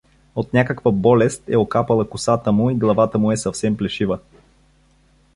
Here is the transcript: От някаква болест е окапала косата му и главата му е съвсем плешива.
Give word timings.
От 0.43 0.53
някаква 0.53 0.91
болест 0.91 1.43
е 1.49 1.57
окапала 1.57 2.07
косата 2.09 2.51
му 2.51 2.69
и 2.69 2.75
главата 2.75 3.19
му 3.19 3.31
е 3.31 3.37
съвсем 3.37 3.77
плешива. 3.77 4.19